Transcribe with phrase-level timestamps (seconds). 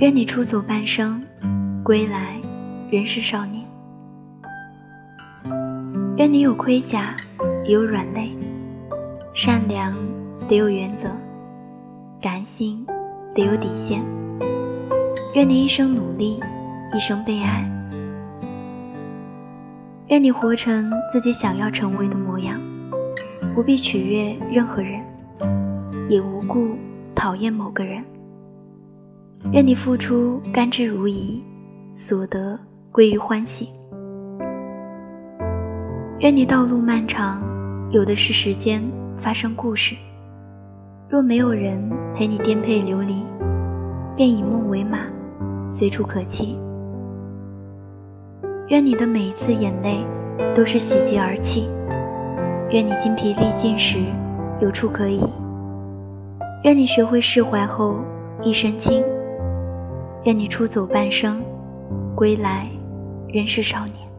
[0.00, 1.22] 愿你出走半生，
[1.84, 2.40] 归来
[2.90, 3.62] 仍是少年。
[6.16, 7.14] 愿你有盔甲，
[7.66, 8.34] 也有软肋；
[9.34, 9.94] 善良
[10.48, 11.10] 得有原则，
[12.18, 12.82] 感性
[13.34, 14.02] 得有底线。
[15.34, 16.40] 愿你一生努力，
[16.94, 17.70] 一生被爱。
[20.06, 22.58] 愿你活成自己想要成为的模样，
[23.54, 25.02] 不必取悦任何人，
[26.08, 26.74] 也无故
[27.14, 28.02] 讨厌某个人。
[29.52, 31.40] 愿你付出甘之如饴，
[31.96, 32.56] 所得
[32.92, 33.68] 归于欢喜。
[36.20, 37.42] 愿你道路漫长，
[37.90, 38.80] 有的是时间
[39.20, 39.96] 发生故事。
[41.08, 41.82] 若没有人
[42.14, 43.24] 陪你颠沛流离，
[44.14, 44.98] 便以梦为马，
[45.68, 46.54] 随处可栖。
[48.68, 50.06] 愿你的每一次眼泪
[50.54, 51.68] 都是喜极而泣，
[52.70, 53.98] 愿你精疲力尽时
[54.60, 55.28] 有处可倚，
[56.62, 57.96] 愿你学会释怀后
[58.42, 59.02] 一身轻，
[60.24, 61.42] 愿你出走半生，
[62.14, 62.68] 归来
[63.32, 64.09] 仍是少年。